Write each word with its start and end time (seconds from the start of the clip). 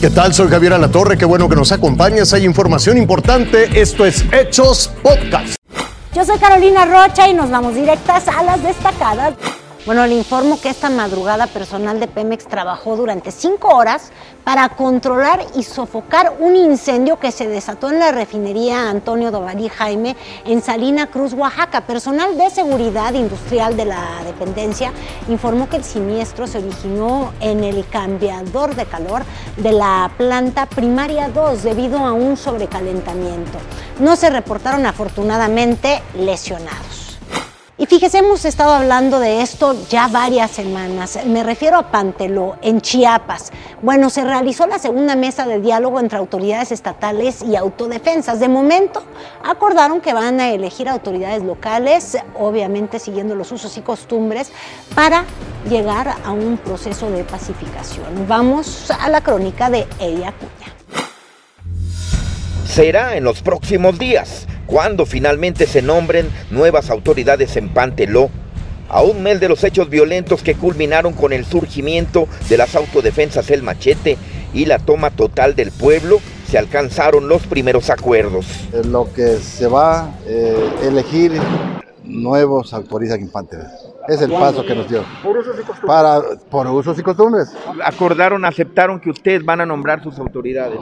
¿Qué 0.00 0.08
tal? 0.08 0.32
Soy 0.32 0.48
Javier 0.48 0.72
Alatorre, 0.72 1.18
qué 1.18 1.26
bueno 1.26 1.46
que 1.46 1.56
nos 1.56 1.72
acompañas. 1.72 2.32
Hay 2.32 2.46
información 2.46 2.96
importante. 2.96 3.78
Esto 3.78 4.06
es 4.06 4.24
Hechos 4.32 4.90
Podcast. 5.02 5.56
Yo 6.14 6.24
soy 6.24 6.38
Carolina 6.38 6.86
Rocha 6.86 7.28
y 7.28 7.34
nos 7.34 7.50
vamos 7.50 7.74
directas 7.74 8.26
a 8.26 8.42
las 8.42 8.62
destacadas. 8.62 9.34
Bueno, 9.90 10.06
le 10.06 10.14
informo 10.14 10.60
que 10.60 10.68
esta 10.68 10.88
madrugada 10.88 11.48
personal 11.48 11.98
de 11.98 12.06
Pemex 12.06 12.46
trabajó 12.46 12.94
durante 12.94 13.32
cinco 13.32 13.74
horas 13.74 14.12
para 14.44 14.68
controlar 14.68 15.44
y 15.56 15.64
sofocar 15.64 16.36
un 16.38 16.54
incendio 16.54 17.18
que 17.18 17.32
se 17.32 17.48
desató 17.48 17.90
en 17.90 17.98
la 17.98 18.12
refinería 18.12 18.88
Antonio 18.88 19.32
Dovalí 19.32 19.68
Jaime 19.68 20.16
en 20.44 20.62
Salina 20.62 21.08
Cruz, 21.08 21.32
Oaxaca. 21.32 21.80
Personal 21.80 22.38
de 22.38 22.50
seguridad 22.50 23.14
industrial 23.14 23.76
de 23.76 23.86
la 23.86 24.22
dependencia 24.24 24.92
informó 25.28 25.68
que 25.68 25.78
el 25.78 25.82
siniestro 25.82 26.46
se 26.46 26.58
originó 26.58 27.32
en 27.40 27.64
el 27.64 27.84
cambiador 27.88 28.76
de 28.76 28.86
calor 28.86 29.24
de 29.56 29.72
la 29.72 30.08
planta 30.16 30.66
primaria 30.66 31.30
2 31.30 31.64
debido 31.64 31.98
a 31.98 32.12
un 32.12 32.36
sobrecalentamiento. 32.36 33.58
No 33.98 34.14
se 34.14 34.30
reportaron 34.30 34.86
afortunadamente 34.86 36.00
lesionados. 36.14 36.99
Y 37.80 37.86
fíjese, 37.86 38.18
hemos 38.18 38.44
estado 38.44 38.74
hablando 38.74 39.18
de 39.20 39.40
esto 39.40 39.74
ya 39.88 40.06
varias 40.06 40.50
semanas. 40.50 41.18
Me 41.24 41.42
refiero 41.42 41.78
a 41.78 41.90
Panteló, 41.90 42.56
en 42.60 42.82
Chiapas. 42.82 43.52
Bueno, 43.80 44.10
se 44.10 44.22
realizó 44.22 44.66
la 44.66 44.78
segunda 44.78 45.16
mesa 45.16 45.46
de 45.46 45.60
diálogo 45.60 45.98
entre 45.98 46.18
autoridades 46.18 46.72
estatales 46.72 47.40
y 47.40 47.56
autodefensas. 47.56 48.38
De 48.38 48.50
momento, 48.50 49.02
acordaron 49.42 50.02
que 50.02 50.12
van 50.12 50.40
a 50.40 50.50
elegir 50.50 50.90
autoridades 50.90 51.42
locales, 51.42 52.18
obviamente 52.38 52.98
siguiendo 52.98 53.34
los 53.34 53.50
usos 53.50 53.74
y 53.78 53.80
costumbres, 53.80 54.52
para 54.94 55.24
llegar 55.66 56.16
a 56.22 56.32
un 56.32 56.58
proceso 56.58 57.10
de 57.10 57.24
pacificación. 57.24 58.26
Vamos 58.28 58.90
a 58.90 59.08
la 59.08 59.22
crónica 59.22 59.70
de 59.70 59.86
Elia 59.98 60.32
Cuña. 60.32 60.70
Será 62.66 63.16
en 63.16 63.24
los 63.24 63.40
próximos 63.40 63.98
días 63.98 64.46
cuando 64.70 65.04
finalmente 65.04 65.66
se 65.66 65.82
nombren 65.82 66.30
nuevas 66.50 66.90
autoridades 66.90 67.56
en 67.56 67.68
Panteló, 67.70 68.30
a 68.88 69.02
un 69.02 69.22
mes 69.22 69.40
de 69.40 69.48
los 69.48 69.62
hechos 69.64 69.90
violentos 69.90 70.42
que 70.42 70.54
culminaron 70.54 71.12
con 71.12 71.32
el 71.32 71.44
surgimiento 71.44 72.28
de 72.48 72.56
las 72.56 72.74
autodefensas 72.76 73.50
El 73.50 73.62
Machete 73.62 74.16
y 74.54 74.66
la 74.66 74.78
toma 74.78 75.10
total 75.10 75.54
del 75.54 75.70
pueblo, 75.72 76.20
se 76.48 76.58
alcanzaron 76.58 77.28
los 77.28 77.42
primeros 77.46 77.90
acuerdos. 77.90 78.46
Lo 78.84 79.12
que 79.12 79.36
se 79.36 79.66
va 79.66 80.02
a 80.02 80.14
eh, 80.26 80.70
elegir 80.84 81.32
nuevos 82.04 82.72
autoridades 82.72 83.22
en 83.22 83.28
Panteló. 83.28 83.89
Es 84.10 84.20
el 84.20 84.30
paso 84.32 84.64
que 84.66 84.74
nos 84.74 84.88
dio. 84.88 85.04
Por 85.22 85.38
usos 85.38 85.54
y 85.54 85.62
costumbres. 85.62 85.86
Para, 85.86 86.20
por 86.50 86.66
usos 86.66 86.98
y 86.98 87.02
costumbres. 87.02 87.52
Acordaron, 87.84 88.44
aceptaron 88.44 88.98
que 88.98 89.08
ustedes 89.08 89.44
van 89.44 89.60
a 89.60 89.66
nombrar 89.66 90.02
sus 90.02 90.18
autoridades. 90.18 90.80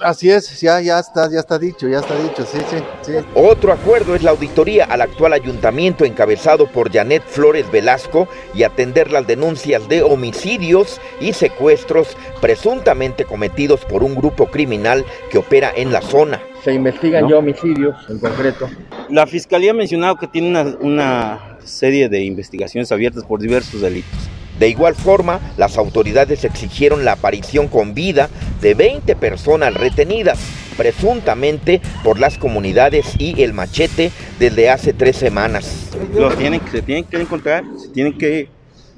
Así 0.00 0.30
es, 0.30 0.60
ya, 0.60 0.80
ya 0.80 1.00
está, 1.00 1.28
ya 1.28 1.40
está 1.40 1.58
dicho, 1.58 1.88
ya 1.88 1.98
está 1.98 2.14
dicho, 2.14 2.44
sí, 2.46 2.58
sí, 2.70 2.76
sí. 3.02 3.12
Otro 3.34 3.72
acuerdo 3.72 4.14
es 4.14 4.22
la 4.22 4.30
auditoría 4.30 4.84
al 4.84 5.00
actual 5.00 5.32
ayuntamiento 5.32 6.04
encabezado 6.04 6.68
por 6.68 6.92
Janet 6.92 7.24
Flores 7.26 7.68
Velasco 7.72 8.28
y 8.54 8.62
atender 8.62 9.10
las 9.10 9.26
denuncias 9.26 9.88
de 9.88 10.04
homicidios 10.04 11.00
y 11.20 11.32
secuestros 11.32 12.16
presuntamente 12.40 13.24
cometidos 13.24 13.84
por 13.86 14.04
un 14.04 14.14
grupo 14.14 14.46
criminal 14.46 15.04
que 15.30 15.38
opera 15.38 15.72
en 15.74 15.92
la 15.92 16.00
zona. 16.00 16.40
Se 16.64 16.72
investigan 16.72 17.28
ya 17.28 17.38
homicidios 17.38 17.96
en 18.08 18.18
concreto. 18.18 18.68
La 19.08 19.26
fiscalía 19.26 19.70
ha 19.70 19.74
mencionado 19.74 20.16
que 20.16 20.26
tiene 20.26 20.48
una, 20.48 20.76
una 20.80 21.58
serie 21.64 22.08
de 22.08 22.24
investigaciones 22.24 22.90
abiertas 22.92 23.24
por 23.24 23.40
diversos 23.40 23.80
delitos. 23.80 24.28
De 24.58 24.68
igual 24.68 24.96
forma, 24.96 25.40
las 25.56 25.78
autoridades 25.78 26.44
exigieron 26.44 27.04
la 27.04 27.12
aparición 27.12 27.68
con 27.68 27.94
vida 27.94 28.28
de 28.60 28.74
20 28.74 29.14
personas 29.14 29.72
retenidas, 29.74 30.38
presuntamente 30.76 31.80
por 32.02 32.18
las 32.18 32.38
comunidades 32.38 33.14
y 33.18 33.42
el 33.42 33.52
machete 33.52 34.10
desde 34.40 34.70
hace 34.70 34.92
tres 34.92 35.16
semanas. 35.16 35.90
Los 36.12 36.36
tienen, 36.36 36.60
se 36.72 36.82
tienen 36.82 37.04
que 37.04 37.20
encontrar, 37.20 37.62
se 37.76 37.88
tienen 37.88 38.18
que, 38.18 38.48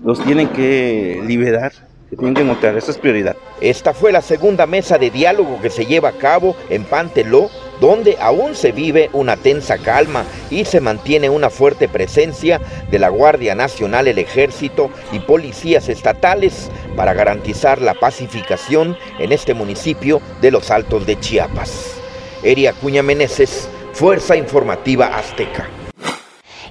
los 0.03 0.25
tienen 0.25 0.49
que 0.49 1.21
liberar, 1.27 1.73
que 2.17 2.79
esa 2.79 2.91
es 2.91 2.99
prioridad. 2.99 3.37
Esta 3.61 3.95
fue 3.95 4.13
la 4.13 4.23
segunda 4.23 4.67
mesa 4.67 4.99
de 4.99 5.11
diálogo 5.11 5.61
que 5.61 5.71
se 5.71 5.87
lleva 5.87 6.11
a 6.11 6.19
cabo 6.19 6.57
en 6.69 6.85
Panteló 6.85 7.51
donde 7.81 8.17
aún 8.21 8.55
se 8.55 8.73
vive 8.73 9.11
una 9.13 9.37
tensa 9.37 9.79
calma 9.79 10.25
y 10.51 10.65
se 10.65 10.81
mantiene 10.81 11.31
una 11.31 11.51
fuerte 11.51 11.89
presencia 11.89 12.61
de 12.91 12.99
la 12.99 13.09
Guardia 13.09 13.55
Nacional, 13.55 14.07
el 14.07 14.19
Ejército 14.19 14.91
y 15.13 15.19
policías 15.21 15.89
estatales 15.89 16.71
para 16.95 17.15
garantizar 17.15 17.81
la 17.81 17.95
pacificación 17.95 18.97
en 19.19 19.33
este 19.33 19.55
municipio 19.55 20.21
de 20.41 20.51
los 20.51 20.71
Altos 20.71 21.07
de 21.07 21.19
Chiapas. 21.19 21.95
Eria 22.43 22.73
Cuña 22.73 23.03
Meneses, 23.03 23.69
Fuerza 23.93 24.37
Informativa 24.37 25.17
Azteca. 25.17 25.80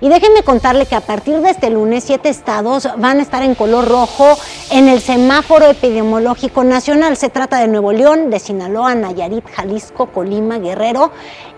Y 0.01 0.07
déjenme 0.07 0.43
contarle 0.43 0.85
que 0.85 0.95
a 0.95 1.01
partir 1.01 1.41
de 1.41 1.49
este 1.49 1.69
lunes, 1.69 2.05
siete 2.05 2.29
estados 2.29 2.87
van 2.97 3.19
a 3.19 3.21
estar 3.21 3.43
en 3.43 3.53
color 3.53 3.87
rojo 3.87 4.37
en 4.71 4.87
el 4.87 5.01
semáforo 5.01 5.65
epidemiológico 5.65 6.63
nacional. 6.63 7.17
Se 7.17 7.29
trata 7.29 7.57
de 7.59 7.67
Nuevo 7.67 7.91
León, 7.91 8.29
de 8.29 8.39
Sinaloa, 8.39 8.95
Nayarit, 8.95 9.45
Jalisco, 9.49 10.07
Colima, 10.07 10.57
Guerrero 10.57 11.11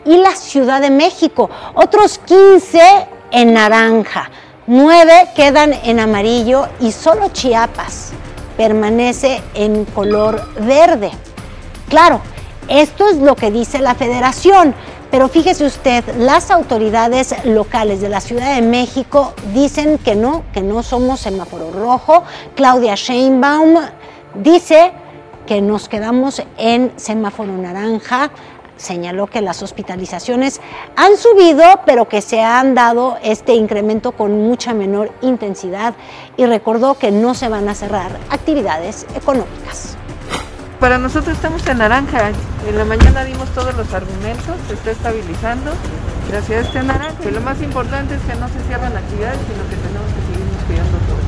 y 0.06 0.18
la 0.18 0.36
Ciudad 0.36 0.82
de 0.82 0.90
México. 0.90 1.52
Otros 1.76 2.20
15 2.26 2.82
en 3.32 3.54
naranja. 3.54 4.32
Nueve 4.66 5.28
quedan 5.36 5.74
en 5.74 6.00
amarillo 6.00 6.68
y 6.80 6.92
solo 6.92 7.30
Chiapas 7.30 8.14
permanece 8.58 9.42
en 9.54 9.86
color 9.86 10.42
verde. 10.60 11.12
Claro, 11.90 12.22
esto 12.68 13.10
es 13.10 13.18
lo 13.18 13.36
que 13.36 13.52
dice 13.52 13.80
la 13.80 13.96
federación. 13.96 14.74
Pero 15.12 15.28
fíjese 15.28 15.66
usted, 15.66 16.06
las 16.18 16.50
autoridades 16.52 17.36
locales 17.44 18.00
de 18.00 18.08
la 18.08 18.22
Ciudad 18.22 18.56
de 18.56 18.62
México 18.62 19.34
dicen 19.54 19.98
que 19.98 20.16
no, 20.16 20.44
que 20.54 20.62
no 20.62 20.84
somos 20.84 21.20
semáforo 21.20 21.70
rojo. 21.70 22.24
Claudia 22.56 22.96
Sheinbaum 22.96 23.76
dice 24.36 24.94
que 25.46 25.62
nos 25.62 25.90
quedamos 25.90 26.42
en 26.58 26.94
semáforo 26.96 27.52
naranja. 27.52 28.32
Señaló 28.78 29.28
que 29.28 29.42
las 29.42 29.62
hospitalizaciones 29.62 30.62
han 30.96 31.18
subido, 31.18 31.64
pero 31.86 32.08
que 32.08 32.22
se 32.22 32.42
han 32.42 32.74
dado 32.74 33.18
este 33.22 33.54
incremento 33.54 34.14
con 34.14 34.48
mucha 34.48 34.74
menor 34.74 35.12
intensidad 35.22 35.94
y 36.38 36.46
recordó 36.46 36.94
que 36.94 37.12
no 37.12 37.34
se 37.34 37.50
van 37.50 37.68
a 37.68 37.76
cerrar 37.76 38.18
actividades 38.30 39.06
económicas 39.14 39.98
para 40.82 40.98
nosotros 40.98 41.36
estamos 41.36 41.66
en 41.68 41.78
naranja. 41.78 42.32
En 42.68 42.76
la 42.76 42.84
mañana 42.84 43.24
dimos 43.24 43.48
todos 43.50 43.76
los 43.76 43.94
argumentos, 43.94 44.56
se 44.68 44.74
está 44.74 44.90
estabilizando 44.90 45.72
gracias 46.28 46.58
a 46.58 46.68
este 46.68 46.82
naranja. 46.82 47.24
Y 47.24 47.32
lo 47.32 47.40
más 47.42 47.62
importante 47.62 48.16
es 48.16 48.22
que 48.22 48.34
no 48.36 48.48
se 48.48 48.60
cierran 48.66 48.98
actividades, 48.98 49.38
sino 49.48 49.64
que 49.70 49.76
tenemos 49.76 50.08
que 50.12 50.22
seguirnos 50.26 50.64
cuidando 50.66 50.98
todos. 51.08 51.22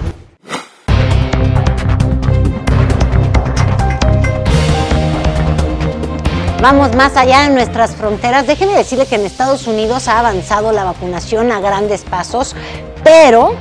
Vamos 6.60 6.96
más 6.96 7.16
allá 7.16 7.44
de 7.44 7.52
nuestras 7.52 7.96
fronteras. 7.96 8.48
Déjeme 8.48 8.74
decirle 8.74 9.06
que 9.06 9.16
en 9.16 9.26
Estados 9.26 9.68
Unidos 9.68 10.08
ha 10.08 10.18
avanzado 10.18 10.72
la 10.72 10.84
vacunación 10.84 11.52
a 11.52 11.60
grandes 11.60 12.02
pasos, 12.02 12.56
pero 13.04 13.56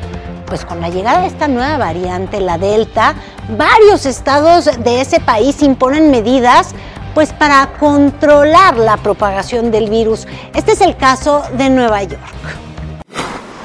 pues 0.46 0.64
con 0.64 0.80
la 0.80 0.88
llegada 0.88 1.22
de 1.22 1.28
esta 1.28 1.48
nueva 1.48 1.78
variante, 1.78 2.40
la 2.40 2.58
Delta, 2.58 3.14
varios 3.56 4.06
estados 4.06 4.64
de 4.64 5.00
ese 5.00 5.20
país 5.20 5.62
imponen 5.62 6.10
medidas 6.10 6.74
pues 7.14 7.32
para 7.32 7.72
controlar 7.78 8.76
la 8.76 8.96
propagación 8.96 9.70
del 9.70 9.90
virus. 9.90 10.26
Este 10.54 10.72
es 10.72 10.80
el 10.80 10.96
caso 10.96 11.42
de 11.56 11.70
Nueva 11.70 12.02
York. 12.02 12.22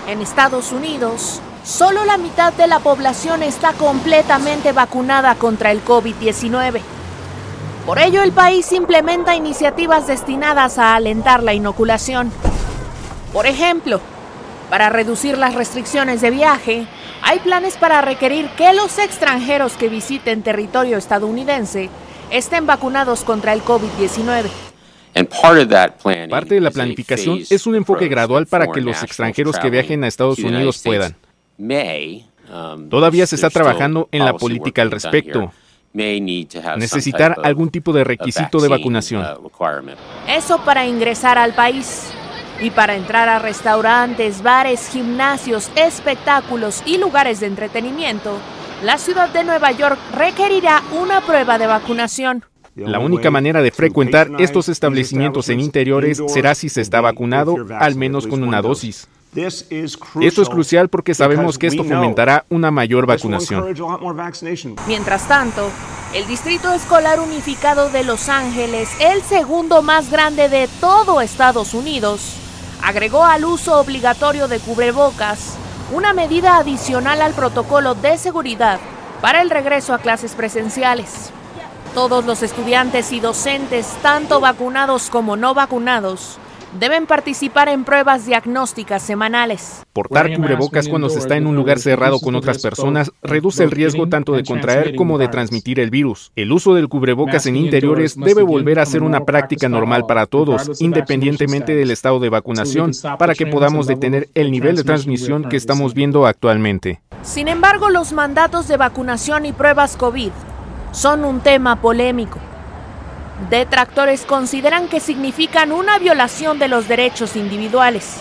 En 0.07 0.21
Estados 0.21 0.71
Unidos, 0.71 1.41
solo 1.63 2.05
la 2.05 2.17
mitad 2.17 2.53
de 2.53 2.67
la 2.67 2.79
población 2.79 3.43
está 3.43 3.73
completamente 3.73 4.71
vacunada 4.71 5.35
contra 5.35 5.71
el 5.71 5.83
COVID-19. 5.83 6.81
Por 7.85 7.99
ello, 7.99 8.21
el 8.21 8.33
país 8.33 8.71
implementa 8.73 9.35
iniciativas 9.35 10.07
destinadas 10.07 10.77
a 10.77 10.95
alentar 10.95 11.41
la 11.41 11.53
inoculación. 11.53 12.31
Por 13.31 13.47
ejemplo, 13.47 14.01
para 14.69 14.89
reducir 14.89 15.37
las 15.37 15.55
restricciones 15.55 16.21
de 16.21 16.31
viaje, 16.31 16.85
hay 17.21 17.39
planes 17.39 17.77
para 17.77 18.01
requerir 18.01 18.47
que 18.57 18.73
los 18.73 18.99
extranjeros 18.99 19.73
que 19.73 19.89
visiten 19.89 20.43
territorio 20.43 20.97
estadounidense 20.97 21.89
estén 22.31 22.65
vacunados 22.65 23.23
contra 23.23 23.53
el 23.53 23.61
COVID-19. 23.61 24.49
Parte 26.29 26.55
de 26.55 26.61
la 26.61 26.71
planificación 26.71 27.39
es 27.49 27.65
un 27.65 27.75
enfoque 27.75 28.07
gradual 28.07 28.45
para 28.45 28.67
que 28.67 28.81
los 28.81 29.01
extranjeros 29.01 29.57
que 29.57 29.69
viajen 29.69 30.03
a 30.03 30.07
Estados 30.07 30.39
Unidos 30.39 30.81
puedan. 30.83 31.15
Um, 31.57 32.89
Todavía 32.89 33.25
se 33.27 33.35
está 33.35 33.49
trabajando 33.49 34.07
en 34.11 34.23
la 34.23 34.33
política 34.33 34.81
al 34.81 34.91
respecto. 34.91 35.51
Necesitar 35.93 37.37
algún 37.43 37.69
tipo 37.69 37.91
de 37.91 38.03
requisito 38.03 38.59
de 38.59 38.67
vacunación. 38.67 39.25
Uh, 39.41 39.49
Eso 40.27 40.59
para 40.63 40.85
ingresar 40.85 41.37
al 41.37 41.53
país. 41.53 42.11
Y 42.59 42.71
para 42.71 42.95
entrar 42.95 43.29
a 43.29 43.39
restaurantes, 43.39 44.41
bares, 44.41 44.89
gimnasios, 44.89 45.69
espectáculos 45.75 46.81
y 46.85 46.97
lugares 46.97 47.39
de 47.39 47.47
entretenimiento, 47.47 48.37
la 48.83 48.97
ciudad 48.97 49.29
de 49.29 49.43
Nueva 49.43 49.71
York 49.71 49.97
requerirá 50.15 50.81
una 50.99 51.21
prueba 51.21 51.57
de 51.57 51.67
vacunación. 51.67 52.43
La 52.75 52.99
única 52.99 53.31
manera 53.31 53.61
de 53.61 53.71
frecuentar 53.71 54.29
estos 54.39 54.69
establecimientos 54.69 55.49
en 55.49 55.59
interiores 55.59 56.21
será 56.27 56.55
si 56.55 56.69
se 56.69 56.81
está 56.81 57.01
vacunado, 57.01 57.55
al 57.79 57.95
menos 57.95 58.27
con 58.27 58.43
una 58.43 58.61
dosis. 58.61 59.07
Esto 59.35 60.41
es 60.41 60.49
crucial 60.49 60.89
porque 60.89 61.13
sabemos 61.13 61.57
que 61.57 61.67
esto 61.67 61.83
fomentará 61.83 62.45
una 62.49 62.71
mayor 62.71 63.05
vacunación. 63.05 63.65
Mientras 64.87 65.27
tanto, 65.27 65.69
el 66.13 66.25
Distrito 66.27 66.73
Escolar 66.73 67.19
Unificado 67.19 67.89
de 67.89 68.03
Los 68.03 68.29
Ángeles, 68.29 68.89
el 68.99 69.21
segundo 69.21 69.81
más 69.81 70.09
grande 70.09 70.49
de 70.49 70.67
todo 70.79 71.21
Estados 71.21 71.73
Unidos, 71.73 72.46
agregó 72.81 73.23
al 73.25 73.45
uso 73.45 73.79
obligatorio 73.79 74.47
de 74.47 74.59
cubrebocas 74.59 75.55
una 75.91 76.13
medida 76.13 76.57
adicional 76.57 77.21
al 77.21 77.33
protocolo 77.33 77.95
de 77.95 78.17
seguridad 78.17 78.79
para 79.21 79.41
el 79.41 79.49
regreso 79.49 79.93
a 79.93 79.99
clases 79.99 80.33
presenciales. 80.33 81.31
Todos 81.93 82.25
los 82.25 82.43
estudiantes 82.43 83.11
y 83.11 83.19
docentes, 83.19 83.87
tanto 84.01 84.39
vacunados 84.39 85.09
como 85.09 85.35
no 85.35 85.53
vacunados, 85.53 86.37
deben 86.79 87.05
participar 87.05 87.69
en 87.69 87.83
pruebas 87.83 88.25
diagnósticas 88.25 89.01
semanales. 89.01 89.83
Portar 89.93 90.35
cubrebocas 90.35 90.87
cuando 90.87 91.09
se 91.09 91.19
está 91.19 91.35
en 91.35 91.47
un 91.47 91.55
lugar 91.55 91.79
cerrado 91.79 92.19
con 92.19 92.35
otras 92.35 92.61
personas 92.61 93.11
reduce 93.21 93.63
el 93.63 93.71
riesgo 93.71 94.07
tanto 94.07 94.33
de 94.33 94.43
contraer 94.43 94.95
como 94.95 95.17
de 95.17 95.27
transmitir 95.27 95.79
el 95.79 95.89
virus. 95.89 96.31
El 96.35 96.51
uso 96.51 96.73
del 96.73 96.87
cubrebocas 96.87 97.45
en 97.45 97.55
interiores 97.55 98.15
debe 98.15 98.43
volver 98.43 98.79
a 98.79 98.85
ser 98.85 99.03
una 99.03 99.25
práctica 99.25 99.69
normal 99.69 100.05
para 100.07 100.25
todos, 100.25 100.81
independientemente 100.81 101.75
del 101.75 101.91
estado 101.91 102.19
de 102.19 102.29
vacunación, 102.29 102.91
para 103.17 103.35
que 103.35 103.47
podamos 103.47 103.87
detener 103.87 104.29
el 104.33 104.51
nivel 104.51 104.75
de 104.75 104.83
transmisión 104.83 105.43
que 105.49 105.57
estamos 105.57 105.93
viendo 105.93 106.25
actualmente. 106.25 107.01
Sin 107.23 107.47
embargo, 107.47 107.89
los 107.89 108.13
mandatos 108.13 108.67
de 108.67 108.77
vacunación 108.77 109.45
y 109.45 109.51
pruebas 109.51 109.97
COVID 109.97 110.31
son 110.91 111.25
un 111.25 111.41
tema 111.41 111.81
polémico. 111.81 112.39
Detractores 113.49 114.25
consideran 114.25 114.87
que 114.87 114.99
significan 114.99 115.71
una 115.71 115.99
violación 115.99 116.57
de 116.57 116.67
los 116.67 116.87
derechos 116.87 117.35
individuales, 117.35 118.15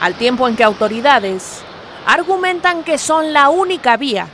al 0.00 0.14
tiempo 0.14 0.48
en 0.48 0.56
que 0.56 0.64
autoridades 0.64 1.62
argumentan 2.04 2.82
que 2.82 2.98
son 2.98 3.32
la 3.32 3.48
única 3.48 3.96
vía 3.96 4.26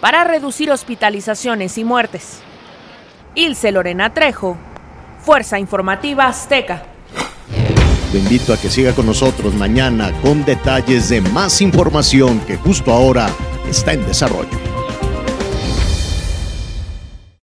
para 0.00 0.24
reducir 0.24 0.70
hospitalizaciones 0.70 1.78
y 1.78 1.84
muertes. 1.84 2.42
Ilse 3.34 3.72
Lorena 3.72 4.12
Trejo, 4.12 4.56
Fuerza 5.24 5.58
Informativa 5.58 6.26
Azteca. 6.26 6.84
Te 8.12 8.18
invito 8.18 8.52
a 8.52 8.56
que 8.56 8.68
siga 8.68 8.92
con 8.92 9.06
nosotros 9.06 9.54
mañana 9.54 10.12
con 10.22 10.44
detalles 10.44 11.08
de 11.08 11.20
más 11.20 11.60
información 11.60 12.40
que 12.40 12.56
justo 12.56 12.92
ahora 12.92 13.28
está 13.68 13.92
en 13.92 14.06
desarrollo. 14.06 14.69